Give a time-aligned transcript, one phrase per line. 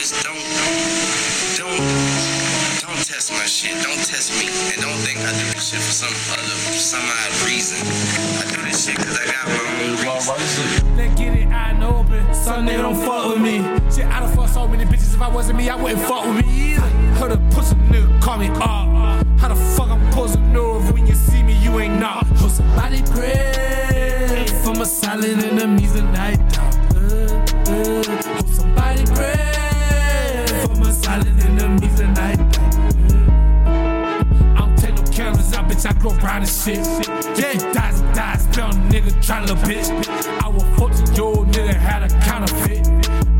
[0.00, 0.40] just don't,
[1.60, 1.76] don't,
[2.80, 3.72] don't test my shit.
[3.84, 7.32] Don't test me, and don't think I do this shit for some other, some odd
[7.44, 7.76] reason.
[8.40, 10.96] I do this shit because I got my own reason.
[10.96, 12.34] Let's get it out and open.
[12.34, 13.58] Some nigga don't fuck with me.
[13.92, 15.14] Shit, I done fuck so many bitches.
[15.14, 16.88] If I wasn't me, I wouldn't fuck with me either.
[17.20, 19.26] Heard a pussy nigga call me up.
[19.38, 22.26] How the fuck I'm supposed to know if when you see me, you ain't not?
[22.38, 26.40] Hope somebody pray for my silent enemies tonight.
[26.58, 26.79] Uh,
[35.90, 36.78] I grow around and shit.
[37.36, 38.42] Yeah, dies and dies.
[38.44, 39.90] Spell nigga try little bitch.
[40.40, 42.86] I was 14 year old nigga had a counterfeit.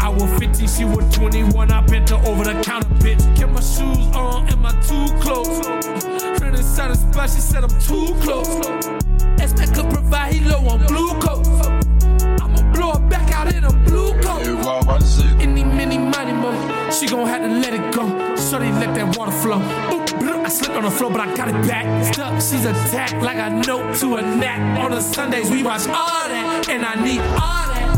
[0.01, 1.71] I was 15, she was 21.
[1.71, 3.23] I bent her over the counter, bitch.
[3.37, 5.65] Kept my shoes on and my too close.
[6.39, 8.15] Friend inside a spot, she said I'm too
[19.01, 19.61] that water flow.
[20.45, 22.13] I slipped on the floor, but I got it back.
[22.13, 24.81] Stuck, she's attacked like a note to a nap.
[24.81, 27.90] On the Sundays, we watch all that, and I need all that.